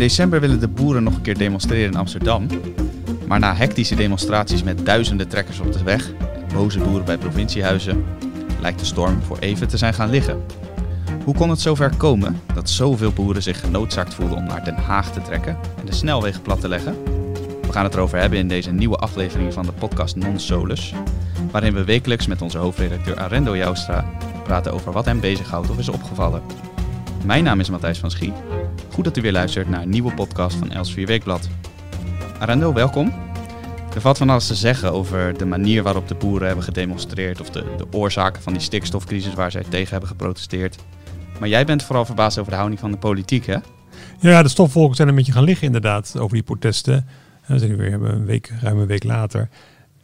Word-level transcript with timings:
december 0.00 0.40
willen 0.40 0.60
de 0.60 0.68
boeren 0.68 1.02
nog 1.02 1.14
een 1.14 1.20
keer 1.20 1.38
demonstreren 1.38 1.92
in 1.92 1.98
Amsterdam. 1.98 2.46
Maar 3.26 3.38
na 3.38 3.54
hectische 3.54 3.94
demonstraties 3.94 4.62
met 4.62 4.86
duizenden 4.86 5.28
trekkers 5.28 5.60
op 5.60 5.72
de 5.72 5.82
weg 5.82 6.12
boze 6.54 6.78
boeren 6.78 7.04
bij 7.04 7.18
provinciehuizen, 7.18 8.04
lijkt 8.60 8.78
de 8.78 8.84
storm 8.84 9.22
voor 9.22 9.38
even 9.38 9.68
te 9.68 9.76
zijn 9.76 9.94
gaan 9.94 10.10
liggen. 10.10 10.42
Hoe 11.24 11.34
kon 11.34 11.50
het 11.50 11.60
zover 11.60 11.96
komen 11.96 12.40
dat 12.54 12.70
zoveel 12.70 13.12
boeren 13.12 13.42
zich 13.42 13.60
genoodzaakt 13.60 14.14
voelden 14.14 14.36
om 14.36 14.44
naar 14.44 14.64
Den 14.64 14.76
Haag 14.76 15.12
te 15.12 15.22
trekken 15.22 15.58
en 15.78 15.86
de 15.86 15.94
snelwegen 15.94 16.42
plat 16.42 16.60
te 16.60 16.68
leggen? 16.68 16.94
We 17.62 17.72
gaan 17.72 17.84
het 17.84 17.94
erover 17.94 18.18
hebben 18.18 18.38
in 18.38 18.48
deze 18.48 18.72
nieuwe 18.72 18.96
aflevering 18.96 19.52
van 19.52 19.64
de 19.64 19.72
podcast 19.72 20.16
Non 20.16 20.38
Solus, 20.38 20.94
waarin 21.50 21.74
we 21.74 21.84
wekelijks 21.84 22.26
met 22.26 22.42
onze 22.42 22.58
hoofdredacteur 22.58 23.16
Arendo 23.16 23.56
Joustra 23.56 24.04
praten 24.44 24.72
over 24.72 24.92
wat 24.92 25.04
hem 25.04 25.20
bezighoudt 25.20 25.70
of 25.70 25.78
is 25.78 25.88
opgevallen. 25.88 26.69
Mijn 27.24 27.44
naam 27.44 27.60
is 27.60 27.70
Matthijs 27.70 27.98
van 27.98 28.10
Schie. 28.10 28.32
Goed 28.92 29.04
dat 29.04 29.16
u 29.16 29.20
weer 29.20 29.32
luistert 29.32 29.68
naar 29.68 29.82
een 29.82 29.88
nieuwe 29.88 30.14
podcast 30.14 30.56
van 30.56 30.72
Elsevier 30.72 31.06
Weekblad. 31.06 31.48
Arendo, 32.38 32.72
welkom. 32.72 33.12
Er 33.94 34.00
valt 34.00 34.18
van 34.18 34.30
alles 34.30 34.46
te 34.46 34.54
zeggen 34.54 34.92
over 34.92 35.38
de 35.38 35.44
manier 35.44 35.82
waarop 35.82 36.08
de 36.08 36.14
boeren 36.14 36.46
hebben 36.46 36.64
gedemonstreerd 36.64 37.40
of 37.40 37.50
de, 37.50 37.64
de 37.76 37.86
oorzaken 37.92 38.42
van 38.42 38.52
die 38.52 38.62
stikstofcrisis 38.62 39.34
waar 39.34 39.50
zij 39.50 39.64
tegen 39.68 39.90
hebben 39.90 40.08
geprotesteerd. 40.08 40.76
Maar 41.40 41.48
jij 41.48 41.64
bent 41.64 41.82
vooral 41.82 42.04
verbaasd 42.04 42.38
over 42.38 42.50
de 42.50 42.56
houding 42.56 42.80
van 42.80 42.90
de 42.90 42.98
politiek, 42.98 43.46
hè? 43.46 43.56
Ja, 44.18 44.42
de 44.42 44.48
stofwolken 44.48 44.96
zijn 44.96 45.08
een 45.08 45.14
beetje 45.14 45.32
gaan 45.32 45.44
liggen 45.44 45.66
inderdaad 45.66 46.18
over 46.18 46.34
die 46.34 46.42
protesten. 46.42 47.06
we 47.46 47.58
zijn 47.58 47.70
nu 47.70 47.76
weer 47.76 47.92
een 47.92 48.24
week, 48.24 48.52
ruim 48.60 48.78
een 48.78 48.86
week 48.86 49.04
later. 49.04 49.48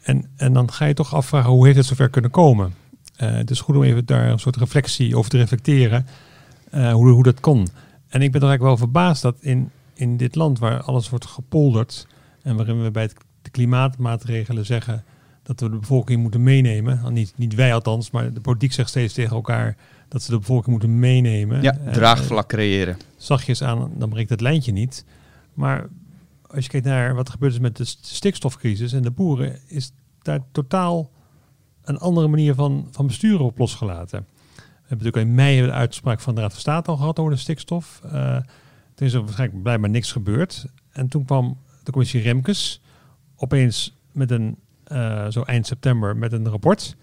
En, 0.03 0.31
en 0.37 0.53
dan 0.53 0.73
ga 0.73 0.85
je 0.85 0.95
toch 0.95 1.15
afvragen 1.15 1.51
hoe 1.51 1.65
heeft 1.65 1.77
het 1.77 1.87
zover 1.87 2.11
kunnen 2.11 2.31
komen? 2.31 2.75
Uh, 3.21 3.31
het 3.31 3.51
is 3.51 3.61
goed 3.61 3.77
om 3.77 3.83
even 3.83 4.07
daar 4.07 4.29
een 4.29 4.39
soort 4.39 4.57
reflectie 4.57 5.17
over 5.17 5.31
te 5.31 5.37
reflecteren. 5.37 6.07
Uh, 6.75 6.93
hoe, 6.93 7.11
hoe 7.11 7.23
dat 7.23 7.41
kon. 7.41 7.69
En 8.09 8.23
ik 8.23 8.33
ben 8.33 8.41
er 8.41 8.49
eigenlijk 8.49 8.63
wel 8.63 8.77
verbaasd 8.77 9.23
dat 9.23 9.37
in, 9.41 9.71
in 9.95 10.17
dit 10.17 10.35
land 10.35 10.59
waar 10.59 10.83
alles 10.83 11.09
wordt 11.09 11.27
gepolderd 11.27 12.07
en 12.43 12.57
waarin 12.57 12.83
we 12.83 12.91
bij 12.91 13.11
de 13.43 13.51
klimaatmaatregelen 13.51 14.67
zeggen 14.67 15.05
dat 15.43 15.61
we 15.61 15.71
de 15.71 15.79
bevolking 15.79 16.23
moeten 16.23 16.43
meenemen. 16.43 17.13
Niet, 17.13 17.33
niet 17.37 17.55
wij 17.55 17.75
althans, 17.75 18.11
maar 18.11 18.33
de 18.33 18.41
politiek 18.41 18.73
zegt 18.73 18.89
steeds 18.89 19.15
tegen 19.15 19.37
elkaar 19.37 19.77
dat 20.09 20.23
ze 20.23 20.31
de 20.31 20.39
bevolking 20.39 20.71
moeten 20.71 20.99
meenemen. 20.99 21.63
Ja, 21.63 21.79
draagvlak 21.93 22.49
creëren. 22.49 22.97
Zachtjes 23.17 23.63
aan, 23.63 23.91
dan 23.95 24.09
breekt 24.09 24.31
het 24.31 24.41
lijntje 24.41 24.73
niet. 24.73 25.05
Maar 25.55 25.89
als 26.47 26.65
je 26.65 26.71
kijkt 26.71 26.87
naar 26.87 27.15
wat 27.15 27.27
er 27.27 27.33
gebeurt 27.33 27.53
is 27.53 27.59
met 27.59 27.77
de 27.77 27.85
stikstofcrisis 28.01 28.93
en 28.93 29.03
de 29.03 29.11
boeren, 29.11 29.59
is 29.67 29.93
daar 30.23 30.41
totaal 30.53 31.11
een 31.85 31.99
andere 31.99 32.29
manier 32.29 32.55
van, 32.55 32.89
van 32.91 33.07
besturen 33.07 33.45
op 33.45 33.59
losgelaten. 33.59 34.27
We 34.87 34.93
hebben 34.95 35.07
natuurlijk 35.07 35.29
in 35.29 35.35
mei 35.35 35.67
de 35.67 35.73
uitspraak 35.73 36.21
van 36.21 36.35
de 36.35 36.41
Raad 36.41 36.53
van 36.53 36.61
State 36.61 36.91
al 36.91 36.97
gehad 36.97 37.19
over 37.19 37.33
de 37.33 37.39
stikstof. 37.39 38.01
Uh, 38.05 38.37
toen 38.95 39.07
is 39.07 39.13
er 39.13 39.21
waarschijnlijk 39.25 39.63
blijkbaar 39.63 39.91
niks 39.91 40.13
gebeurd. 40.13 40.67
En 40.93 41.09
toen 41.09 41.25
kwam 41.25 41.59
de 41.83 41.91
commissie 41.91 42.21
Remkes 42.21 42.81
opeens 43.37 43.99
met 44.13 44.31
een, 44.31 44.57
uh, 44.93 45.27
zo 45.29 45.43
eind 45.43 45.67
september, 45.67 46.17
met 46.17 46.33
een 46.33 46.49
rapport. 46.49 46.97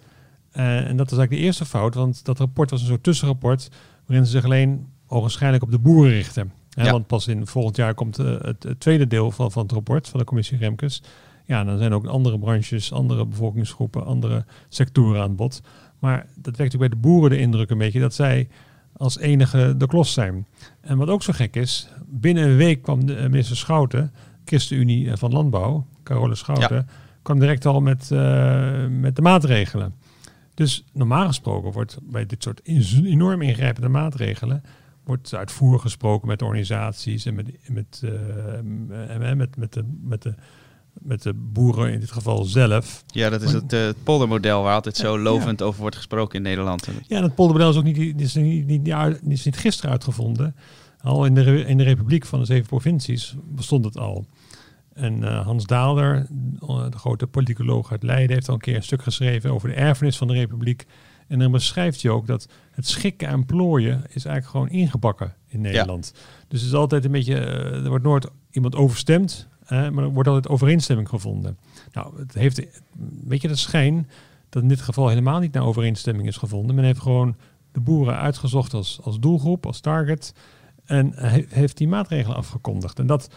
Uh, 0.53 0.77
en 0.77 0.97
dat 0.97 1.09
was 1.09 1.19
eigenlijk 1.19 1.29
de 1.29 1.37
eerste 1.37 1.65
fout, 1.65 1.93
want 1.93 2.25
dat 2.25 2.39
rapport 2.39 2.69
was 2.69 2.81
een 2.81 2.87
soort 2.87 3.03
tussenrapport 3.03 3.69
waarin 4.05 4.25
ze 4.25 4.31
zich 4.31 4.43
alleen 4.43 4.87
ogenschijnlijk 5.07 5.63
op 5.63 5.71
de 5.71 5.79
boeren 5.79 6.11
richten. 6.11 6.51
Ja. 6.69 6.91
Want 6.91 7.07
pas 7.07 7.27
in 7.27 7.47
volgend 7.47 7.75
jaar 7.75 7.93
komt 7.93 8.17
het, 8.17 8.63
het, 8.63 8.79
tweede 8.79 9.07
deel 9.07 9.31
van, 9.31 9.51
van 9.51 9.63
het 9.63 9.71
rapport 9.71 10.09
van 10.09 10.19
de 10.19 10.25
commissie 10.25 10.57
Remkes. 10.57 11.03
Ja, 11.45 11.63
dan 11.63 11.77
zijn 11.77 11.93
ook 11.93 12.05
andere 12.05 12.39
branches, 12.39 12.91
andere 12.91 13.25
bevolkingsgroepen, 13.25 14.05
andere 14.05 14.45
sectoren 14.69 15.21
aan 15.21 15.35
bod. 15.35 15.61
Maar 16.03 16.25
dat 16.35 16.57
wekt 16.57 16.73
ook 16.73 16.79
bij 16.79 16.89
de 16.89 16.95
boeren 16.95 17.29
de 17.29 17.37
indruk 17.37 17.69
een 17.69 17.77
beetje 17.77 17.99
dat 17.99 18.13
zij 18.13 18.47
als 18.93 19.17
enige 19.17 19.77
de 19.77 19.87
klos 19.87 20.13
zijn. 20.13 20.47
En 20.81 20.97
wat 20.97 21.07
ook 21.07 21.23
zo 21.23 21.33
gek 21.33 21.55
is, 21.55 21.89
binnen 22.05 22.43
een 22.43 22.55
week 22.55 22.81
kwam 22.81 23.05
de 23.05 23.27
minister 23.29 23.57
Schouten, 23.57 24.11
ChristenUnie 24.45 25.15
van 25.15 25.31
Landbouw, 25.31 25.87
Carole 26.03 26.35
Schouten, 26.35 26.87
kwam 27.21 27.39
direct 27.39 27.65
al 27.65 27.81
met, 27.81 28.09
uh, 28.13 28.87
met 28.87 29.15
de 29.15 29.21
maatregelen. 29.21 29.95
Dus 30.53 30.85
normaal 30.93 31.27
gesproken 31.27 31.71
wordt 31.71 31.97
bij 32.01 32.25
dit 32.25 32.43
soort 32.43 32.61
enorm 33.03 33.41
ingrijpende 33.41 33.89
maatregelen 33.89 34.63
wordt 35.03 35.33
uitvoer 35.33 35.79
gesproken 35.79 36.27
met 36.27 36.41
organisaties 36.41 37.25
en 37.25 37.35
met, 37.35 37.51
met, 37.67 38.01
uh, 38.05 39.33
met, 39.35 39.57
met, 39.57 39.73
de, 39.73 39.83
met 40.01 40.21
de 40.21 40.35
met 41.03 41.21
de 41.21 41.33
boeren 41.33 41.93
in 41.93 41.99
dit 41.99 42.11
geval 42.11 42.43
zelf. 42.43 43.03
Ja, 43.07 43.29
dat 43.29 43.41
is 43.41 43.51
het, 43.51 43.73
uh, 43.73 43.85
het 43.85 44.03
poldermodel 44.03 44.63
waar 44.63 44.73
altijd 44.73 44.97
zo 44.97 45.19
lovend 45.19 45.61
over 45.61 45.81
wordt 45.81 45.95
gesproken 45.95 46.35
in 46.35 46.41
Nederland. 46.41 46.87
Ja, 47.07 47.21
dat 47.21 47.35
poldermodel 47.35 47.69
is 47.69 47.77
ook 47.77 47.83
niet, 47.83 48.21
is 48.21 48.33
niet, 48.33 48.67
niet, 48.67 48.87
is 49.27 49.45
niet 49.45 49.57
gisteren 49.57 49.91
uitgevonden. 49.91 50.55
Al 51.01 51.25
in 51.25 51.35
de, 51.35 51.65
in 51.65 51.77
de 51.77 51.83
Republiek 51.83 52.25
van 52.25 52.39
de 52.39 52.45
zeven 52.45 52.67
provincies 52.67 53.35
bestond 53.45 53.85
het 53.85 53.97
al. 53.97 54.25
En 54.93 55.21
uh, 55.21 55.45
Hans 55.45 55.65
Daalder, 55.65 56.27
de 56.89 56.97
grote 56.97 57.27
politicoloog 57.27 57.91
uit 57.91 58.03
Leiden, 58.03 58.35
heeft 58.35 58.47
al 58.47 58.53
een 58.53 58.59
keer 58.59 58.75
een 58.75 58.83
stuk 58.83 59.03
geschreven 59.03 59.51
over 59.51 59.69
de 59.69 59.75
erfenis 59.75 60.17
van 60.17 60.27
de 60.27 60.33
Republiek. 60.33 60.85
En 61.27 61.39
dan 61.39 61.51
beschrijft 61.51 62.01
hij 62.01 62.11
ook 62.11 62.27
dat 62.27 62.47
het 62.71 62.87
schikken 62.87 63.27
en 63.27 63.45
plooien 63.45 64.03
is 64.09 64.25
eigenlijk 64.25 64.47
gewoon 64.47 64.69
ingebakken 64.69 65.33
in 65.47 65.61
Nederland. 65.61 66.11
Ja. 66.15 66.21
Dus 66.47 66.59
het 66.59 66.69
is 66.69 66.75
altijd 66.75 67.05
een 67.05 67.11
beetje, 67.11 67.35
uh, 67.35 67.83
er 67.83 67.89
wordt 67.89 68.03
nooit 68.03 68.27
iemand 68.51 68.75
overstemd 68.75 69.47
maar 69.69 70.03
er 70.03 70.09
wordt 70.09 70.29
altijd 70.29 70.47
overeenstemming 70.47 71.09
gevonden. 71.09 71.57
Nou, 71.91 72.19
het 72.19 72.33
heeft 72.33 72.57
een 72.57 72.67
beetje 73.23 73.47
de 73.47 73.55
schijn 73.55 74.09
dat 74.49 74.61
in 74.61 74.67
dit 74.67 74.81
geval 74.81 75.07
helemaal 75.07 75.39
niet 75.39 75.53
naar 75.53 75.65
overeenstemming 75.65 76.27
is 76.27 76.37
gevonden. 76.37 76.75
Men 76.75 76.85
heeft 76.85 77.01
gewoon 77.01 77.35
de 77.71 77.79
boeren 77.79 78.17
uitgezocht 78.17 78.73
als, 78.73 78.99
als 79.03 79.19
doelgroep, 79.19 79.65
als 79.65 79.79
target. 79.79 80.33
En 80.85 81.13
heeft 81.49 81.77
die 81.77 81.87
maatregelen 81.87 82.37
afgekondigd. 82.37 82.99
En 82.99 83.07
dat 83.07 83.29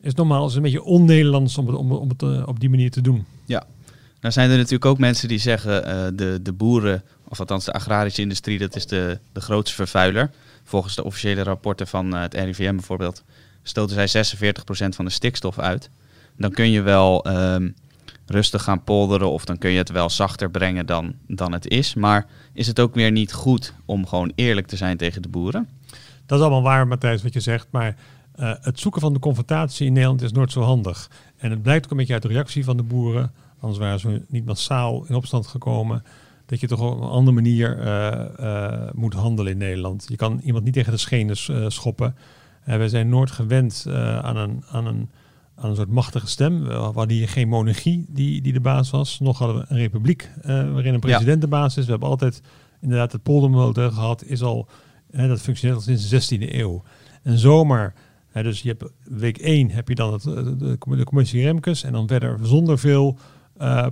is 0.00 0.14
normaal 0.14 0.46
is 0.46 0.54
een 0.54 0.62
beetje 0.62 0.82
on-Nederlands 0.82 1.58
om 1.58 1.66
het, 1.66 1.76
om, 1.76 1.92
om 1.92 2.08
het 2.08 2.22
uh, 2.22 2.42
op 2.46 2.60
die 2.60 2.70
manier 2.70 2.90
te 2.90 3.00
doen. 3.00 3.24
Ja, 3.44 3.66
nou 4.20 4.32
zijn 4.32 4.50
er 4.50 4.56
natuurlijk 4.56 4.84
ook 4.84 4.98
mensen 4.98 5.28
die 5.28 5.38
zeggen 5.38 5.88
uh, 5.88 6.06
de, 6.14 6.38
de 6.42 6.52
boeren, 6.52 7.02
of 7.28 7.40
althans 7.40 7.64
de 7.64 7.72
agrarische 7.72 8.22
industrie, 8.22 8.58
dat 8.58 8.76
is 8.76 8.86
de, 8.86 9.18
de 9.32 9.40
grootste 9.40 9.76
vervuiler. 9.76 10.30
Volgens 10.64 10.94
de 10.94 11.04
officiële 11.04 11.42
rapporten 11.42 11.86
van 11.86 12.14
uh, 12.14 12.20
het 12.20 12.34
RIVM 12.34 12.74
bijvoorbeeld 12.74 13.24
stoten 13.62 14.08
zij 14.08 14.24
46% 14.36 14.88
van 14.88 15.04
de 15.04 15.10
stikstof 15.10 15.58
uit. 15.58 15.90
Dan 16.36 16.50
kun 16.50 16.70
je 16.70 16.82
wel 16.82 17.26
um, 17.28 17.74
rustig 18.26 18.62
gaan 18.62 18.84
polderen 18.84 19.30
of 19.30 19.44
dan 19.44 19.58
kun 19.58 19.70
je 19.70 19.78
het 19.78 19.90
wel 19.90 20.10
zachter 20.10 20.50
brengen 20.50 20.86
dan, 20.86 21.14
dan 21.26 21.52
het 21.52 21.68
is. 21.68 21.94
Maar 21.94 22.26
is 22.52 22.66
het 22.66 22.80
ook 22.80 22.94
weer 22.94 23.10
niet 23.10 23.32
goed 23.32 23.74
om 23.84 24.06
gewoon 24.06 24.32
eerlijk 24.34 24.66
te 24.66 24.76
zijn 24.76 24.96
tegen 24.96 25.22
de 25.22 25.28
boeren? 25.28 25.68
Dat 26.26 26.38
is 26.38 26.44
allemaal 26.44 26.62
waar, 26.62 26.86
Matthijs, 26.86 27.22
wat 27.22 27.32
je 27.32 27.40
zegt. 27.40 27.66
Maar 27.70 27.96
uh, 28.40 28.52
het 28.60 28.80
zoeken 28.80 29.00
van 29.00 29.12
de 29.12 29.18
confrontatie 29.18 29.86
in 29.86 29.92
Nederland 29.92 30.22
is 30.22 30.32
nooit 30.32 30.52
zo 30.52 30.60
handig. 30.60 31.10
En 31.36 31.50
het 31.50 31.62
blijkt 31.62 31.84
ook 31.84 31.90
een 31.90 31.96
beetje 31.96 32.12
uit 32.12 32.22
de 32.22 32.28
reactie 32.28 32.64
van 32.64 32.76
de 32.76 32.82
boeren. 32.82 33.32
Anders 33.60 33.78
waren 33.78 34.00
ze 34.00 34.22
niet 34.28 34.44
massaal 34.44 35.04
in 35.06 35.14
opstand 35.14 35.46
gekomen. 35.46 36.02
Dat 36.46 36.60
je 36.60 36.66
toch 36.66 36.80
op 36.80 37.00
een 37.00 37.08
andere 37.08 37.34
manier 37.34 37.78
uh, 37.78 38.24
uh, 38.40 38.90
moet 38.92 39.14
handelen 39.14 39.52
in 39.52 39.58
Nederland. 39.58 40.06
Je 40.08 40.16
kan 40.16 40.40
iemand 40.44 40.64
niet 40.64 40.74
tegen 40.74 40.92
de 40.92 40.98
schenen 40.98 41.36
schoppen. 41.72 42.14
Uh, 42.68 42.76
we 42.76 42.88
zijn 42.88 43.08
nooit 43.08 43.30
gewend 43.30 43.84
uh, 43.88 44.18
aan, 44.18 44.36
een, 44.36 44.64
aan, 44.70 44.86
een, 44.86 45.10
aan 45.54 45.70
een 45.70 45.76
soort 45.76 45.90
machtige 45.90 46.26
stem. 46.26 46.64
We 46.64 46.72
hadden 46.72 47.10
hier 47.10 47.28
geen 47.28 47.48
monarchie 47.48 48.04
die, 48.08 48.42
die 48.42 48.52
de 48.52 48.60
baas 48.60 48.90
was. 48.90 49.20
Nog 49.20 49.38
hadden 49.38 49.56
we 49.56 49.64
een 49.68 49.76
republiek 49.76 50.30
waarin 50.42 50.94
een 50.94 51.00
president 51.00 51.34
ja. 51.34 51.40
de 51.40 51.48
baas 51.48 51.76
is. 51.76 51.84
We 51.84 51.90
hebben 51.90 52.08
altijd 52.08 52.42
inderdaad 52.80 53.12
het 53.12 53.22
poldermodel 53.22 53.90
gehad. 53.90 54.24
Is 54.24 54.42
al, 54.42 54.68
dat 55.10 55.40
functioneert 55.40 55.78
al 55.78 55.96
sinds 55.96 56.28
de 56.28 56.38
16e 56.38 56.54
eeuw. 56.54 56.82
En 57.22 57.38
zomaar, 57.38 57.94
dus 58.32 58.62
je 58.62 58.68
hebt 58.68 58.92
week 59.04 59.38
1 59.38 59.70
heb 59.70 59.88
je 59.88 59.94
dan 59.94 60.12
het, 60.12 60.22
de, 60.22 60.76
de 60.80 61.04
commissie 61.04 61.42
Remkes. 61.42 61.82
En 61.82 61.92
dan 61.92 62.08
verder 62.08 62.38
zonder 62.42 62.78
veel 62.78 63.18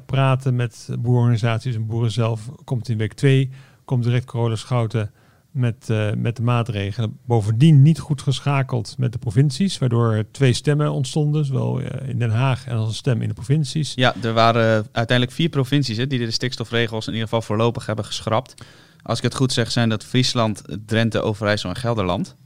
praten 0.07 0.57
met 0.57 0.89
boerenorganisaties 0.99 1.75
en 1.75 1.87
boeren 1.87 2.13
zelf. 2.13 2.51
Komt 2.65 2.89
in 2.89 2.99
week 2.99 3.13
2, 3.13 3.51
komt 3.85 4.05
direct 4.05 4.25
Corolla 4.25 4.57
Schouten 4.57 5.11
met, 5.51 5.89
uh, 5.91 6.13
met 6.17 6.37
de 6.37 6.43
maatregelen. 6.43 7.19
Bovendien 7.27 7.83
niet 7.83 7.99
goed 7.99 8.23
geschakeld 8.23 8.95
met 8.99 9.13
de 9.13 9.19
provincies, 9.19 9.79
waardoor 9.79 10.25
twee 10.31 10.53
stemmen 10.53 10.93
ontstonden, 10.93 11.45
zowel 11.45 11.81
uh, 11.81 11.87
in 12.07 12.19
Den 12.19 12.31
Haag 12.31 12.67
en 12.67 12.77
als 12.77 12.89
een 12.89 12.95
stem 12.95 13.23
in 13.23 13.29
de 13.29 13.35
provincies. 13.35 13.93
Ja, 13.95 14.15
er 14.23 14.33
waren 14.33 14.87
uiteindelijk 14.93 15.37
vier 15.37 15.49
provincies 15.49 15.97
hè, 15.97 16.07
die 16.07 16.19
de 16.19 16.31
stikstofregels 16.31 17.07
in 17.07 17.13
ieder 17.13 17.29
geval 17.29 17.43
voorlopig 17.43 17.87
hebben 17.87 18.05
geschrapt. 18.05 18.55
Als 19.03 19.19
ik 19.19 19.25
het 19.25 19.35
goed 19.35 19.53
zeg, 19.53 19.71
zijn 19.71 19.89
dat 19.89 20.05
Friesland, 20.05 20.63
Drenthe, 20.87 21.21
Overijssel 21.21 21.71
en 21.71 21.77
Gelderland. 21.77 22.37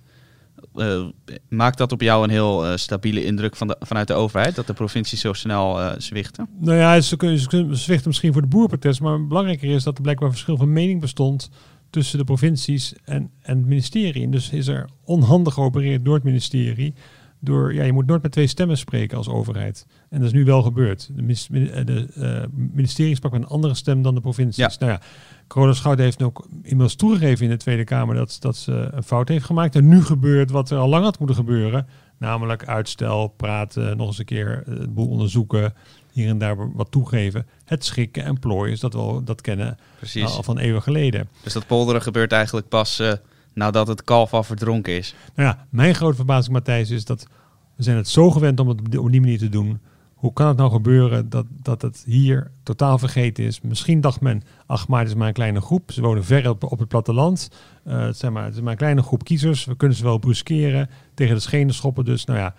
Uh, 0.75 1.05
maakt 1.49 1.79
dat 1.79 1.93
op 1.93 2.01
jou 2.01 2.25
een 2.25 2.31
heel 2.31 2.67
uh, 2.67 2.77
stabiele 2.77 3.25
indruk 3.25 3.57
van 3.57 3.67
de, 3.67 3.77
vanuit 3.81 4.07
de 4.07 4.15
overheid, 4.15 4.55
dat 4.55 4.67
de 4.67 4.73
provincies 4.73 5.21
zo 5.21 5.33
snel 5.33 5.81
uh, 5.81 5.93
zwichten? 5.99 6.49
Nou 6.61 6.77
ja, 6.77 7.01
ze, 7.01 7.17
ze 7.19 7.69
zwichten 7.71 8.09
misschien 8.09 8.33
voor 8.33 8.43
de 8.43 8.49
boerprotest, 8.49 9.01
maar 9.01 9.27
belangrijker 9.27 9.71
is 9.71 9.83
dat 9.83 9.97
er 9.97 10.03
blijkbaar 10.03 10.31
verschil 10.31 10.57
van 10.57 10.73
mening 10.73 11.01
bestond 11.01 11.51
tussen 11.93 12.19
de 12.19 12.25
provincies 12.25 12.95
en, 13.05 13.31
en 13.41 13.57
het 13.57 13.67
ministerie. 13.67 14.25
En 14.25 14.31
dus 14.31 14.51
is 14.51 14.67
er 14.67 14.89
onhandig 15.05 15.55
geopereerd 15.55 16.05
door 16.05 16.15
het 16.15 16.25
ministerie. 16.25 16.95
Door, 17.41 17.75
ja, 17.75 17.83
je 17.83 17.93
moet 17.93 18.07
nooit 18.07 18.23
met 18.23 18.33
twee 18.33 18.47
stemmen 18.47 18.79
spreken 18.79 19.17
als 19.17 19.29
overheid. 19.29 19.87
En 20.09 20.19
dat 20.19 20.27
is 20.27 20.33
nu 20.33 20.45
wel 20.45 20.63
gebeurd. 20.63 21.11
De, 21.15 21.85
de 21.85 22.09
uh, 22.17 22.67
ministerie 22.75 23.15
sprak 23.15 23.33
met 23.33 23.43
een 23.43 23.49
andere 23.49 23.75
stem 23.75 24.03
dan 24.03 24.15
de 24.15 24.21
provincies. 24.21 24.57
Ja. 24.57 24.73
Nou 24.79 24.93
ja, 24.93 25.01
Corona 25.47 25.73
Schouten 25.73 26.05
heeft 26.05 26.23
ook 26.23 26.47
inmiddels 26.51 26.95
toegegeven 26.95 27.45
in 27.45 27.51
de 27.51 27.57
Tweede 27.57 27.85
Kamer 27.85 28.15
dat, 28.15 28.37
dat 28.41 28.57
ze 28.57 28.89
een 28.93 29.03
fout 29.03 29.29
heeft 29.29 29.45
gemaakt. 29.45 29.77
En 29.77 29.89
nu 29.89 30.03
gebeurt 30.03 30.51
wat 30.51 30.71
er 30.71 30.79
al 30.79 30.89
lang 30.89 31.05
had 31.05 31.19
moeten 31.19 31.37
gebeuren. 31.37 31.87
Namelijk 32.23 32.67
uitstel, 32.67 33.29
praten, 33.29 33.97
nog 33.97 34.07
eens 34.07 34.19
een 34.19 34.25
keer 34.25 34.63
eh, 34.67 34.79
het 34.79 34.95
boel 34.95 35.09
onderzoeken, 35.09 35.75
hier 36.13 36.29
en 36.29 36.39
daar 36.39 36.73
wat 36.73 36.91
toegeven. 36.91 37.47
Het 37.65 37.85
schikken 37.85 38.25
en 38.25 38.39
plooien, 38.39 38.73
is 38.73 38.81
dat 38.81 38.93
wel 38.93 39.25
dat 39.25 39.41
kennen 39.41 39.79
Precies. 39.99 40.37
al 40.37 40.43
van 40.43 40.59
eeuwen 40.59 40.83
geleden. 40.83 41.29
Dus 41.43 41.53
dat 41.53 41.67
polderen 41.67 42.03
gebeurt 42.03 42.33
eigenlijk 42.33 42.69
pas 42.69 42.99
eh, 42.99 43.13
nadat 43.53 43.87
het 43.87 44.05
kalf 44.05 44.35
al 44.35 44.43
verdronken 44.43 44.97
is. 44.97 45.15
Nou 45.35 45.49
ja, 45.49 45.67
mijn 45.71 45.95
grote 45.95 46.17
verbazing, 46.17 46.53
Matthijs, 46.55 46.91
is 46.91 47.05
dat 47.05 47.27
we 47.77 47.83
zijn 47.83 47.97
het 47.97 48.09
zo 48.09 48.31
gewend 48.31 48.61
om 48.61 48.69
het 48.69 48.99
op 48.99 49.11
die 49.11 49.21
manier 49.21 49.39
te 49.39 49.49
doen. 49.49 49.81
Hoe 50.23 50.33
kan 50.33 50.47
het 50.47 50.57
nou 50.57 50.71
gebeuren 50.71 51.29
dat, 51.29 51.47
dat 51.49 51.83
het 51.83 52.03
hier 52.07 52.51
totaal 52.63 52.99
vergeten 52.99 53.45
is? 53.45 53.61
Misschien 53.61 54.01
dacht 54.01 54.21
men, 54.21 54.43
ach 54.67 54.89
maar 54.89 55.01
het 55.01 55.09
is 55.09 55.15
maar 55.15 55.27
een 55.27 55.33
kleine 55.33 55.61
groep. 55.61 55.93
Ze 55.93 56.01
wonen 56.01 56.25
ver 56.25 56.49
op, 56.49 56.65
op 56.65 56.79
het 56.79 56.89
platteland. 56.89 57.51
Eh, 57.85 58.01
het, 58.01 58.17
zijn 58.17 58.33
maar, 58.33 58.45
het 58.45 58.55
is 58.55 58.61
maar 58.61 58.71
een 58.71 58.79
kleine 58.79 59.03
groep 59.03 59.25
kiezers. 59.25 59.65
We 59.65 59.77
kunnen 59.77 59.97
ze 59.97 60.03
wel 60.03 60.19
bruskeren, 60.19 60.91
tegen 61.15 61.35
de 61.35 61.41
schenen 61.41 61.75
schoppen. 61.75 62.05
Dus 62.05 62.25
nou 62.25 62.39
ja, 62.39 62.55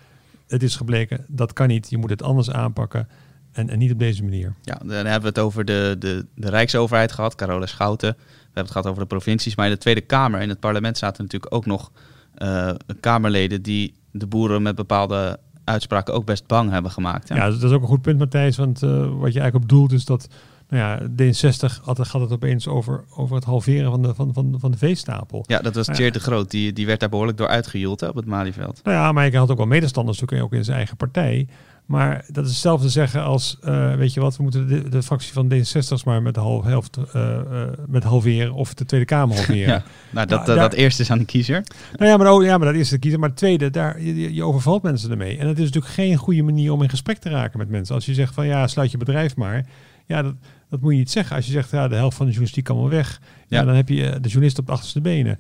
het 0.48 0.64
is 0.64 0.76
gebleken, 0.76 1.26
dat 1.28 1.54
kan 1.54 1.68
niet. 1.68 1.90
Je 1.90 1.98
moet 1.98 2.10
het 2.10 2.24
anders 2.24 2.52
aanpakken 2.52 3.08
en, 3.52 3.70
en 3.70 3.78
niet 3.78 3.92
op 3.92 4.00
deze 4.00 4.24
manier. 4.24 4.54
Ja, 4.62 4.82
dan 4.86 4.90
hebben 4.90 5.22
we 5.22 5.28
het 5.28 5.40
over 5.40 5.66
de, 5.66 5.96
de, 6.00 6.26
de 6.36 6.50
Rijksoverheid 6.50 7.12
gehad, 7.12 7.36
Carola 7.36 7.66
Schouten. 7.66 8.16
We 8.18 8.26
hebben 8.44 8.64
het 8.64 8.72
gehad 8.72 8.88
over 8.88 9.02
de 9.02 9.08
provincies. 9.08 9.56
Maar 9.56 9.66
in 9.66 9.72
de 9.72 9.78
Tweede 9.78 10.02
Kamer, 10.02 10.42
in 10.42 10.50
het 10.50 10.60
parlement, 10.60 10.98
zaten 10.98 11.24
natuurlijk 11.24 11.56
ook 11.56 11.66
nog 11.66 11.92
eh, 12.34 12.72
Kamerleden 13.00 13.62
die 13.62 13.94
de 14.12 14.28
boeren 14.28 14.62
met 14.62 14.76
bepaalde 14.76 15.40
uitspraken 15.64 16.14
ook 16.14 16.26
best 16.26 16.48
bang 16.48 16.72
hebben 16.72 16.92
gemaakt. 16.92 17.30
hè? 17.30 17.36
Ja, 17.36 17.50
dat 17.50 17.64
is 17.64 17.72
ook 17.72 17.82
een 17.82 17.88
goed 17.88 18.02
punt, 18.02 18.20
Matthijs. 18.20 18.58
Want 18.58 18.84
eh, 18.84 18.90
wat 18.90 19.34
je 19.34 19.40
eigenlijk 19.40 19.56
op 19.56 19.70
doelt 19.70 19.92
is 19.92 20.06
dat 20.06 20.28
nou 20.70 20.84
ja, 20.84 21.00
D66 21.32 21.82
had, 21.84 22.08
gaat 22.08 22.22
het 22.22 22.32
opeens 22.32 22.68
over, 22.68 23.04
over 23.16 23.36
het 23.36 23.46
halveren 23.46 23.92
van 23.92 24.02
de, 24.02 24.14
van, 24.14 24.34
van, 24.34 24.56
van 24.58 24.72
de 24.72 24.78
veestapel. 24.78 25.44
Ja, 25.48 25.60
dat 25.60 25.76
was 25.76 25.88
Ja. 25.88 25.94
Tjeerd 25.94 26.14
de 26.14 26.20
Groot. 26.20 26.52
Die, 26.52 26.74
die 26.74 26.86
werd 26.86 27.00
daar 27.00 27.10
behoorlijk 27.10 27.38
door 27.38 27.48
uitgejoeld 27.48 28.00
hè, 28.00 28.08
op 28.08 28.16
het 28.16 28.26
Malieveld. 28.26 28.80
Nou 28.84 28.98
ja, 28.98 29.12
maar 29.12 29.24
hij 29.30 29.40
had 29.40 29.52
ook 29.52 29.58
wel 29.58 29.66
medestanders 29.66 30.32
ook 30.42 30.54
in 30.54 30.64
zijn 30.64 30.78
eigen 30.78 30.98
partij. 30.98 31.48
Maar 31.86 32.26
dat 32.32 32.44
is 32.46 32.50
hetzelfde 32.52 32.90
zeggen 32.90 33.24
als, 33.24 33.58
eh, 33.62 33.96
weet 33.96 34.14
je 34.14 34.20
wat, 34.20 34.38
we 34.38 34.44
moeten 34.44 34.68
de, 34.68 34.90
de 34.90 35.04
fractie 35.04 35.34
van 35.34 35.52
D66 35.54 36.04
maar 36.06 36.22
met 36.22 36.34
de 36.34 36.40
half, 36.40 36.64
helft 36.66 36.98
uh, 37.16 37.40
met 37.88 38.04
halveren 38.04 38.54
of 38.54 38.74
de 38.74 38.86
Tweede 38.86 39.06
Kamer 39.06 39.36
halveren. 39.36 39.60
Ja, 39.74 39.84
nou, 40.12 40.28
dat, 40.28 40.46
Nou, 40.46 40.46
daar- 40.46 40.70
dat 40.70 40.74
eerste 40.80 41.02
is 41.02 41.12
aan 41.12 41.18
de 41.18 41.26
kiezer. 41.26 41.64
Nou 41.96 42.10
ja, 42.12 42.18
maar, 42.18 42.32
oh, 42.32 42.44
ja, 42.44 42.58
maar 42.58 42.68
dat 42.68 42.76
is 42.82 42.90
de 42.90 42.98
kiezer. 42.98 43.20
Maar 43.20 43.30
het 43.30 43.38
tweede, 43.38 43.70
daar, 43.70 44.02
je, 44.02 44.34
je 44.34 44.44
overvalt 44.44 44.84
mensen 44.84 45.12
ermee. 45.12 45.38
En 45.38 45.48
het 45.48 45.58
is 45.58 45.64
natuurlijk 45.66 45.94
geen 45.94 46.16
goede 46.16 46.42
manier 46.44 46.72
om 46.72 46.82
in 46.82 46.90
gesprek 46.90 47.18
te 47.18 47.30
raken 47.30 47.60
met 47.60 47.70
mensen. 47.70 47.96
Als 47.96 48.06
je 48.06 48.14
zegt 48.14 48.34
van 48.34 48.46
ja, 48.46 48.68
sluit 48.68 48.92
je 48.92 48.98
bedrijf 48.98 49.36
maar. 49.36 49.66
Ja, 50.06 50.22
dat, 50.22 50.34
dat 50.70 50.82
moet 50.82 50.92
je 50.92 50.98
niet 50.98 51.12
zeggen. 51.12 51.36
Als 51.36 51.46
je 51.46 51.52
zegt 51.52 51.72
ja, 51.72 51.88
de 51.88 51.96
helft 51.96 52.16
van 52.18 52.26
de 52.26 52.32
journalistiek 52.32 52.64
kan 52.66 52.78
wel 52.78 52.90
weg. 52.90 53.20
Ja, 53.48 53.60
Ja. 53.60 53.66
dan 53.66 53.76
heb 53.76 53.90
je 53.90 53.96
de 54.22 54.28
journalist 54.28 54.60
op 54.60 54.66
de 54.66 54.72
achterste 54.72 55.02
benen. 55.02 55.40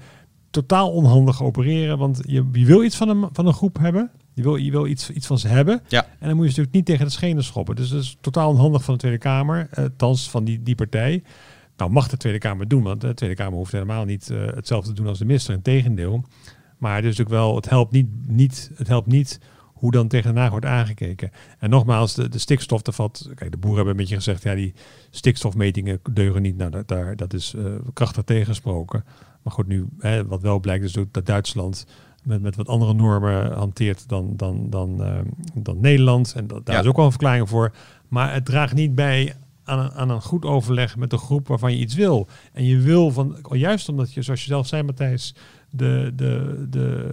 Totaal 0.50 0.92
onhandig 0.92 1.44
opereren, 1.44 1.98
want 1.98 2.19
je, 2.25 2.50
je 2.51 2.66
wil 2.66 2.84
iets 2.84 2.95
van 2.95 3.10
een, 3.10 3.30
van 3.34 3.48
een 3.48 3.54
groep 3.54 3.78
hebben. 3.80 4.12
Je 4.33 4.44
wil, 4.44 4.56
je 4.56 4.71
wil 4.71 4.88
iets, 4.88 5.09
iets 5.09 5.27
van 5.27 5.39
ze 5.39 5.47
hebben. 5.47 5.81
Ja. 5.88 6.06
En 6.19 6.27
dan 6.27 6.35
moet 6.35 6.45
je 6.45 6.51
ze 6.51 6.59
natuurlijk 6.59 6.75
niet 6.75 6.85
tegen 6.85 7.06
de 7.06 7.12
schenen 7.12 7.44
schoppen. 7.44 7.75
Dus 7.75 7.89
dat 7.89 8.01
is 8.01 8.18
totaal 8.21 8.50
onhandig 8.50 8.83
van 8.83 8.94
de 8.94 9.00
Tweede 9.00 9.18
Kamer. 9.18 9.68
eh 9.71 9.85
thans 9.97 10.30
van 10.30 10.44
die, 10.44 10.63
die 10.63 10.75
partij. 10.75 11.24
Nou, 11.77 11.91
mag 11.91 12.07
de 12.07 12.18
Tweede 12.18 12.39
Kamer 12.39 12.68
doen, 12.68 12.83
want 12.83 13.01
de 13.01 13.13
Tweede 13.13 13.35
Kamer 13.35 13.57
hoeft 13.57 13.71
helemaal 13.71 14.06
niet 14.06 14.30
eh, 14.30 14.45
hetzelfde 14.45 14.89
te 14.89 14.95
doen 14.95 15.07
als 15.07 15.19
de 15.19 15.25
minister. 15.25 15.53
Integendeel. 15.53 16.25
Maar 16.77 16.95
het 16.95 17.03
is 17.03 17.09
natuurlijk 17.18 17.35
wel, 17.35 17.56
het 17.56 17.69
helpt 17.69 17.91
niet, 17.91 18.07
niet, 18.27 18.71
het 18.75 18.88
helpt 18.88 19.07
niet 19.07 19.39
hoe 19.83 19.91
dan 19.91 20.07
tegen 20.07 20.38
Haag 20.38 20.50
wordt 20.50 20.65
aangekeken. 20.65 21.31
En 21.59 21.69
nogmaals, 21.69 22.13
de, 22.13 22.30
de 22.30 22.38
stikstof, 22.38 22.81
daar 22.81 22.94
valt, 22.94 23.30
kijk, 23.35 23.51
de 23.51 23.57
boeren 23.57 23.75
hebben 23.75 23.94
een 23.94 24.00
beetje 24.00 24.15
gezegd, 24.15 24.44
ja, 24.44 24.56
die 24.56 24.74
stikstofmetingen 25.09 26.00
deugen 26.12 26.41
niet. 26.41 26.57
Nou, 26.57 26.71
dat, 26.71 26.88
daar, 26.88 27.15
dat 27.15 27.33
is 27.33 27.53
eh, 27.53 27.65
krachtig 27.94 28.24
tegengesproken. 28.24 29.03
Maar 29.41 29.53
goed, 29.53 29.68
nu, 29.68 29.85
hè, 30.00 30.25
wat 30.25 30.41
wel 30.41 30.59
blijkt, 30.59 30.83
is 30.83 30.97
ook 30.97 31.13
dat 31.13 31.25
Duitsland 31.25 31.85
met, 32.24 32.42
met 32.42 32.56
wat 32.56 32.68
andere 32.68 32.94
normen 32.94 33.52
hanteert 33.54 34.10
dan, 34.10 34.34
dan, 34.38 34.70
dan, 34.70 35.04
eh, 35.04 35.20
dan 35.54 35.78
Nederland. 35.81 36.34
En 36.36 36.48
dat, 36.48 36.66
daar 36.66 36.75
Ja. 36.75 36.81
is 36.81 36.88
ook 36.88 36.96
wel 36.96 37.06
een 37.06 37.12
verklaring 37.12 37.50
voor. 37.50 37.72
Maar 38.08 38.34
het 38.34 38.46
draagt 38.46 38.74
niet 38.74 38.96
bij 38.96 39.34
aan 39.64 39.80
een, 39.80 39.92
aan 39.92 40.10
een 40.10 40.22
goed 40.22 40.46
overleg 40.46 40.98
met 40.98 41.10
de 41.10 41.18
groep 41.18 41.48
waarvan 41.48 41.72
je 41.72 41.78
iets 41.80 41.96
wil. 41.96 42.28
En 42.54 42.66
je 42.66 42.78
wil 42.78 43.12
van, 43.12 43.36
juist 43.52 43.90
omdat 43.90 44.14
je, 44.14 44.22
zoals 44.22 44.42
je 44.42 44.48
zelf 44.48 44.68
zei, 44.68 44.84
Matthijs, 44.84 45.36
de, 45.70 46.12
de, 46.16 46.66
de, 46.70 47.08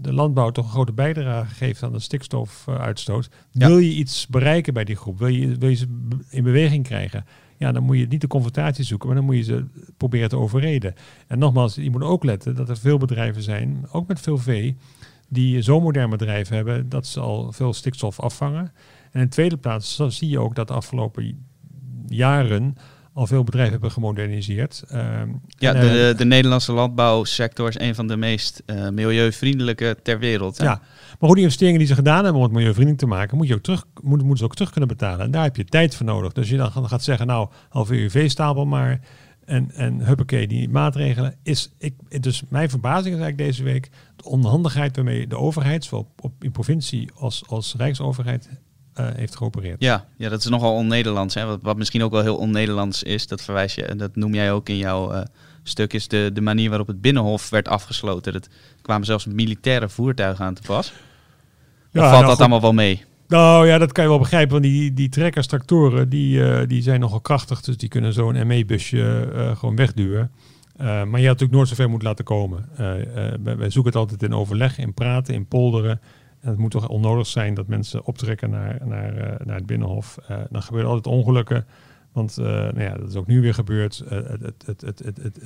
de 0.00 0.12
landbouw 0.12 0.50
toch 0.50 0.64
een 0.64 0.70
grote 0.70 0.92
bijdrage 0.92 1.54
geeft 1.54 1.82
aan 1.82 1.92
de 1.92 1.98
stikstofuitstoot. 1.98 3.28
Ja. 3.50 3.66
Wil 3.66 3.78
je 3.78 3.94
iets 3.94 4.26
bereiken 4.26 4.74
bij 4.74 4.84
die 4.84 4.96
groep? 4.96 5.18
Wil 5.18 5.28
je, 5.28 5.56
wil 5.58 5.68
je 5.68 5.74
ze 5.74 5.86
in 6.30 6.42
beweging 6.42 6.84
krijgen? 6.84 7.24
Ja, 7.58 7.72
dan 7.72 7.82
moet 7.82 7.98
je 7.98 8.06
niet 8.06 8.20
de 8.20 8.26
confrontatie 8.26 8.84
zoeken, 8.84 9.06
maar 9.06 9.16
dan 9.16 9.26
moet 9.26 9.36
je 9.36 9.42
ze 9.42 9.64
proberen 9.96 10.28
te 10.28 10.36
overreden. 10.36 10.94
En 11.26 11.38
nogmaals, 11.38 11.74
je 11.74 11.90
moet 11.90 12.02
ook 12.02 12.24
letten 12.24 12.54
dat 12.54 12.68
er 12.68 12.76
veel 12.76 12.98
bedrijven 12.98 13.42
zijn, 13.42 13.86
ook 13.92 14.08
met 14.08 14.20
veel 14.20 14.38
vee, 14.38 14.76
die 15.28 15.62
zo'n 15.62 15.82
modern 15.82 16.10
bedrijf 16.10 16.48
hebben 16.48 16.88
dat 16.88 17.06
ze 17.06 17.20
al 17.20 17.52
veel 17.52 17.72
stikstof 17.72 18.20
afvangen. 18.20 18.72
En 19.10 19.20
in 19.20 19.28
tweede 19.28 19.56
plaats 19.56 20.00
zie 20.08 20.28
je 20.28 20.38
ook 20.38 20.54
dat 20.54 20.68
de 20.68 20.74
afgelopen 20.74 21.46
jaren 22.06 22.76
al 23.16 23.26
veel 23.26 23.44
bedrijven 23.44 23.72
hebben 23.72 23.90
gemoderniseerd. 23.90 24.84
Ehm, 24.88 25.28
Ja, 25.46 25.74
en, 25.74 25.80
de, 25.80 25.86
eh, 25.86 25.92
de, 25.94 26.14
de 26.16 26.24
Nederlandse 26.24 26.72
landbouwsector 26.72 27.68
is 27.68 27.78
een 27.78 27.94
van 27.94 28.06
de 28.06 28.16
meest 28.16 28.62
eh, 28.66 28.88
milieuvriendelijke 28.88 29.96
ter 30.02 30.18
wereld. 30.18 30.58
hè? 30.58 30.64
Ja, 30.64 30.80
maar 31.18 31.18
goed, 31.28 31.32
die 31.34 31.42
investeringen 31.42 31.78
die 31.78 31.88
ze 31.88 31.94
gedaan 31.94 32.16
hebben 32.24 32.34
om 32.34 32.42
het 32.42 32.52
milieuvriendelijk 32.52 33.02
te 33.02 33.06
maken, 33.08 33.36
moet 33.36 33.48
je 33.48 33.54
ook 33.54 33.62
terug, 33.62 33.84
moet, 34.02 34.18
moeten 34.18 34.36
ze 34.38 34.44
ook 34.44 34.54
terug 34.54 34.70
kunnen 34.70 34.88
betalen. 34.88 35.24
En 35.24 35.30
daar 35.30 35.42
heb 35.42 35.56
je 35.56 35.64
tijd 35.64 35.94
voor 35.94 36.06
nodig. 36.06 36.32
Dus 36.32 36.48
je 36.48 36.56
dan 36.56 36.70
gaat- 36.72 37.02
zeggen, 37.04 37.26
nou, 37.26 37.48
halveer 37.68 38.02
je 38.02 38.10
veestapel 38.10 38.66
maar. 38.66 39.00
En, 39.44 39.70
en 39.74 40.00
huppakee, 40.00 40.46
die 40.46 40.68
maatregelen 40.68 41.34
is... 41.42 41.72
Ik, 41.78 42.22
dus 42.22 42.42
mijn 42.48 42.70
verbazing 42.70 43.14
is 43.14 43.20
eigenlijk 43.20 43.50
deze 43.50 43.62
week 43.62 43.90
de 44.16 44.24
onhandigheid 44.24 44.96
waarmee 44.96 45.26
de 45.26 45.38
overheid, 45.38 45.84
zowel 45.84 46.12
op, 46.20 46.32
in 46.44 46.50
provincie 46.52 47.10
als, 47.14 47.42
als 47.46 47.74
rijksoverheid, 47.78 48.48
eh, 48.96 49.06
heeft 49.14 49.36
geopereerd. 49.36 49.82
Ja, 49.82 50.06
ja, 50.16 50.28
dat 50.28 50.38
is 50.38 50.46
nogal 50.46 50.74
on-Nederlands. 50.74 51.34
Wat, 51.34 51.58
wat 51.62 51.76
misschien 51.76 52.02
ook 52.02 52.10
wel 52.10 52.22
heel 52.22 52.36
on-Nederlands 52.36 53.02
is, 53.02 53.26
dat 53.26 53.42
verwijs 53.42 53.74
je, 53.74 53.84
en 53.84 53.98
dat 53.98 54.16
noem 54.16 54.34
jij 54.34 54.52
ook 54.52 54.68
in 54.68 54.76
jouw 54.76 55.12
eh, 55.12 55.22
stuk, 55.62 55.92
is 55.92 56.08
de, 56.08 56.30
de 56.32 56.40
manier 56.40 56.68
waarop 56.68 56.86
het 56.86 57.00
Binnenhof 57.00 57.50
werd 57.50 57.68
afgesloten. 57.68 58.34
Er 58.34 58.42
kwamen 58.82 59.06
zelfs 59.06 59.26
militaire 59.26 59.88
voertuigen 59.88 60.44
aan 60.44 60.54
te 60.54 60.62
pas. 60.62 60.86
Of 60.88 60.94
Ja, 61.92 62.00
valt 62.00 62.12
nou 62.12 62.22
dat 62.22 62.30
goed. 62.30 62.40
allemaal 62.40 62.60
wel 62.60 62.72
mee? 62.72 63.04
Nou 63.28 63.66
ja, 63.66 63.78
dat 63.78 63.92
kan 63.92 64.04
je 64.04 64.10
wel 64.10 64.18
begrijpen, 64.18 64.50
want 64.50 64.62
die, 64.62 64.92
die 64.92 65.08
trekkers, 65.08 65.46
tractoren, 65.46 66.08
die, 66.08 66.44
eh, 66.44 66.68
die 66.68 66.82
zijn 66.82 67.00
nogal 67.00 67.20
krachtig. 67.20 67.60
Dus 67.60 67.76
die 67.76 67.88
kunnen 67.88 68.12
zo'n 68.12 68.46
ME-busje 68.46 69.28
gewoon 69.58 69.76
wegduwen. 69.76 70.30
Maar 70.76 70.96
je 70.96 71.06
had 71.10 71.12
natuurlijk 71.22 71.52
nooit 71.52 71.68
zo 71.68 71.74
ver 71.74 71.88
moeten 71.90 72.08
laten 72.08 72.24
komen. 72.24 72.68
Wij, 73.42 73.56
wij 73.56 73.70
zoeken 73.70 73.92
het 73.92 74.00
altijd 74.00 74.22
in 74.22 74.34
overleg, 74.34 74.78
in 74.78 74.94
praten, 74.94 75.34
in 75.34 75.46
polderen. 75.46 76.00
En 76.46 76.52
het 76.52 76.60
moet 76.60 76.70
toch 76.70 76.88
onnodig 76.88 77.26
zijn 77.26 77.54
dat 77.54 77.66
mensen 77.66 78.04
optrekken 78.04 78.50
naar, 78.50 78.86
naar, 78.86 79.16
eh, 79.16 79.46
naar 79.46 79.56
het 79.56 79.66
Binnenhof. 79.66 80.18
Eh, 80.28 80.38
dan 80.50 80.62
gebeuren 80.62 80.90
altijd 80.90 81.14
ongelukken. 81.14 81.66
Want 82.12 82.38
eh, 82.38 82.44
nou 82.46 82.80
ja, 82.80 82.94
dat 82.96 83.08
is 83.08 83.14
ook 83.16 83.26
nu 83.26 83.40
weer 83.40 83.54
gebeurd. 83.54 84.02
Het, 84.08 84.66
het, 84.66 84.80
het, 84.82 85.16
het, 85.22 85.40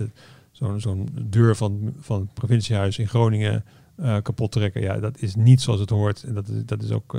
zo'n 0.51 0.81
zo'n 0.81 1.09
deur 1.23 1.57
van, 1.57 1.95
van 2.01 2.21
het 2.21 2.35
provinciehuis 2.35 2.99
in 2.99 3.09
Groningen 3.09 3.65
eh, 3.97 4.17
kapot 4.23 4.53
trekken. 4.53 4.81
Ja, 4.83 4.99
dat 4.99 5.19
is 5.21 5.35
niet 5.35 5.61
zoals 5.61 5.81
het 5.81 5.91
hoort. 5.91 6.23
En 6.23 6.35
dat 6.35 6.49
is, 6.49 6.65
dat 6.65 6.83
is 6.83 6.91
ook 6.91 7.13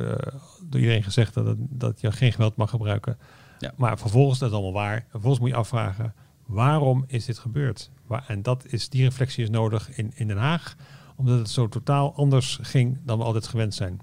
door 0.70 0.80
iedereen 0.80 1.04
gezegd 1.04 1.34
dat, 1.34 1.46
het- 1.46 1.58
dat 1.70 2.02
je 2.02 2.12
geen 2.12 2.32
geweld 2.32 2.56
mag 2.56 2.70
gebruiken. 2.70 3.18
Ja. 3.60 3.74
Maar 3.78 3.98
vervolgens, 4.00 4.40
dat 4.40 4.50
is 4.50 4.56
allemaal 4.56 4.74
waar. 4.82 5.06
Vervolgens 5.10 5.42
moet 5.42 5.50
je 5.50 5.56
afvragen, 5.56 6.14
waarom 6.46 7.04
is 7.08 7.26
dit 7.26 7.38
gebeurd? 7.40 7.92
Waar, 8.08 8.24
en 8.28 8.42
dat 8.42 8.66
is, 8.68 8.90
die 8.90 9.04
reflectie 9.04 9.44
is 9.44 9.50
nodig 9.50 9.98
in, 9.98 10.12
in 10.16 10.28
Den 10.28 10.38
Haag. 10.38 10.76
Omdat 11.16 11.38
het 11.38 11.50
zo 11.50 11.68
totaal 11.68 12.14
anders 12.16 12.60
ging 12.62 12.98
dan 13.04 13.18
we 13.18 13.24
altijd 13.24 13.48
gewend 13.48 13.74
zijn. 13.74 14.02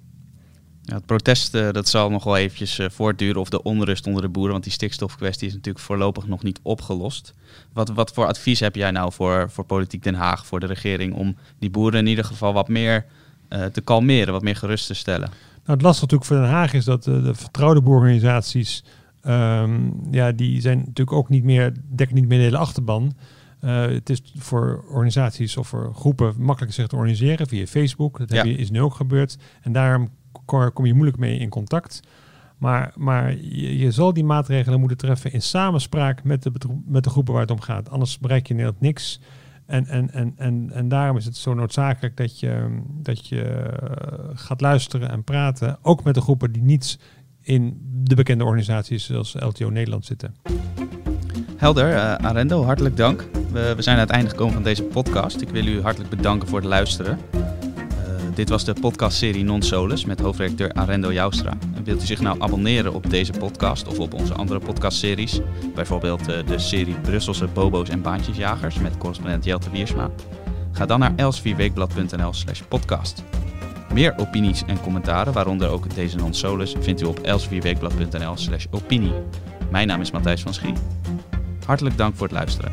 Ja, 0.88 0.94
het 0.94 1.06
protest 1.06 1.54
eh, 1.54 1.70
dat 1.70 1.88
zal 1.88 2.10
nog 2.10 2.24
wel 2.24 2.36
eventjes 2.36 2.78
eh, 2.78 2.88
voortduren 2.90 3.40
of 3.40 3.48
de 3.48 3.62
onrust 3.62 4.06
onder 4.06 4.22
de 4.22 4.28
boeren, 4.28 4.52
want 4.52 4.64
die 4.64 4.72
stikstofkwestie 4.72 5.48
is 5.48 5.54
natuurlijk 5.54 5.84
voorlopig 5.84 6.26
nog 6.26 6.42
niet 6.42 6.60
opgelost. 6.62 7.34
Wat, 7.72 7.88
wat 7.88 8.12
voor 8.12 8.26
advies 8.26 8.60
heb 8.60 8.74
jij 8.74 8.90
nou 8.90 9.12
voor, 9.12 9.50
voor 9.50 9.64
Politiek 9.64 10.02
Den 10.02 10.14
Haag, 10.14 10.46
voor 10.46 10.60
de 10.60 10.66
regering, 10.66 11.14
om 11.14 11.36
die 11.58 11.70
boeren 11.70 12.00
in 12.00 12.06
ieder 12.06 12.24
geval 12.24 12.52
wat 12.52 12.68
meer 12.68 13.06
eh, 13.48 13.64
te 13.64 13.80
kalmeren, 13.80 14.32
wat 14.32 14.42
meer 14.42 14.56
gerust 14.56 14.86
te 14.86 14.94
stellen? 14.94 15.28
Nou, 15.28 15.78
het 15.78 15.82
lastige 15.82 16.04
natuurlijk 16.04 16.30
voor 16.30 16.36
Den 16.36 16.56
Haag 16.56 16.72
is 16.72 16.84
dat 16.84 17.04
de 17.04 17.34
vertrouwde 17.34 17.80
boerenorganisaties, 17.80 18.84
ehm, 19.20 19.90
ja, 20.10 20.32
die 20.32 20.60
zijn 20.60 20.78
natuurlijk 20.78 21.12
ook 21.12 21.28
niet 21.28 21.44
meer, 21.44 21.72
dekken 21.88 22.16
niet 22.16 22.28
meer 22.28 22.38
de 22.38 22.44
hele 22.44 22.58
achterban. 22.58 23.12
Eh, 23.60 23.80
het 23.80 24.10
is 24.10 24.22
voor 24.36 24.84
organisaties 24.88 25.56
of 25.56 25.68
voor 25.68 25.94
groepen 25.94 26.34
makkelijker 26.38 26.72
zich 26.72 26.86
te 26.86 26.96
organiseren 26.96 27.46
via 27.46 27.66
Facebook. 27.66 28.18
Dat 28.18 28.30
heb 28.30 28.44
je, 28.44 28.52
is 28.56 28.70
nu 28.70 28.80
ook 28.80 28.94
gebeurd. 28.94 29.38
En 29.62 29.72
daarom 29.72 30.10
ko- 30.44 30.70
kom 30.70 30.86
je 30.86 30.94
moeilijk 30.94 31.18
mee 31.18 31.38
in 31.38 31.48
contact. 31.48 32.00
Maar, 32.58 32.92
maar 32.96 33.36
je, 33.36 33.78
je 33.78 33.90
zal 33.90 34.12
die 34.12 34.24
maatregelen 34.24 34.80
moeten 34.80 34.98
treffen 34.98 35.32
in 35.32 35.42
samenspraak 35.42 36.24
met 36.24 36.42
de, 36.42 36.52
met 36.86 37.04
de 37.04 37.10
groepen 37.10 37.32
waar 37.32 37.42
het 37.42 37.50
om 37.50 37.60
gaat. 37.60 37.90
Anders 37.90 38.18
bereik 38.18 38.46
je 38.46 38.48
in 38.54 38.56
Nederland 38.56 38.82
niks. 38.82 39.20
En, 39.66 39.86
en, 39.86 40.10
en, 40.12 40.32
en, 40.36 40.70
en 40.72 40.88
daarom 40.88 41.16
is 41.16 41.24
het 41.24 41.36
zo 41.36 41.54
noodzakelijk 41.54 42.16
dat 42.16 42.40
je, 42.40 42.80
dat 43.02 43.28
je 43.28 43.42
eh, 43.42 44.28
gaat 44.34 44.60
luisteren 44.60 45.10
en 45.10 45.24
praten. 45.24 45.78
Ook 45.82 46.04
met 46.04 46.14
de 46.14 46.20
groepen 46.20 46.52
die 46.52 46.62
niet 46.62 46.98
in 47.42 47.78
de 47.82 48.14
bekende 48.14 48.44
organisaties 48.44 49.04
zoals 49.06 49.34
LTO 49.38 49.68
Nederland 49.70 50.04
zitten. 50.04 50.34
Helder, 51.56 51.92
eh, 51.92 52.14
Arendo, 52.14 52.64
hartelijk 52.64 52.96
dank. 52.96 53.28
We, 53.52 53.72
we 53.76 53.82
zijn 53.82 53.96
aan 53.96 54.02
het 54.02 54.10
einde 54.10 54.30
gekomen 54.30 54.54
van 54.54 54.62
deze 54.62 54.82
podcast. 54.82 55.40
Ik 55.40 55.48
wil 55.48 55.66
u 55.66 55.82
hartelijk 55.82 56.10
bedanken 56.10 56.48
voor 56.48 56.58
het 56.58 56.68
luisteren. 56.68 57.18
Eh, 57.32 57.38
Dit 58.34 58.48
was 58.48 58.64
de 58.64 58.72
podcastserie 58.80 59.44
Non 59.44 59.62
Solus 59.62 60.04
met 60.04 60.20
hoofdredacteur 60.20 60.72
Arendo 60.72 61.12
Joustra. 61.12 61.52
En 61.74 61.84
wilt 61.84 62.02
u 62.02 62.06
zich 62.06 62.20
nou 62.20 62.40
abonneren 62.40 62.94
op 62.94 63.10
deze 63.10 63.32
podcast 63.32 63.88
of 63.88 63.98
op 63.98 64.14
onze 64.14 64.34
andere 64.34 64.60
podcastseries? 64.60 65.40
Bijvoorbeeld 65.74 66.28
uh, 66.28 66.36
de 66.46 66.58
serie 66.58 66.94
Brusselse 66.94 67.46
Bobo's 67.46 67.88
en 67.88 68.02
Baantjesjagers 68.02 68.78
met 68.78 68.98
correspondent 68.98 69.44
Jelte 69.44 69.70
Wiersma. 69.70 70.10
Ga 70.72 70.86
dan 70.86 70.98
naar 70.98 71.12
elsvierweekblad.nl 71.16 72.32
slash 72.32 72.60
podcast. 72.68 73.22
Meer 73.92 74.14
opinies 74.16 74.62
en 74.66 74.80
commentaren, 74.80 75.32
waaronder 75.32 75.68
ook 75.68 75.94
deze 75.94 76.16
Non 76.16 76.34
Solus, 76.34 76.74
vindt 76.80 77.02
u 77.02 77.04
op 77.04 77.18
elsvierweekblad.nl 77.18 78.36
slash 78.36 78.66
opinie. 78.70 79.12
Mijn 79.70 79.86
naam 79.86 80.00
is 80.00 80.10
Matthijs 80.10 80.42
van 80.42 80.54
Schie. 80.54 80.74
Hartelijk 81.66 81.96
dank 81.96 82.16
voor 82.16 82.26
het 82.26 82.36
luisteren. 82.36 82.72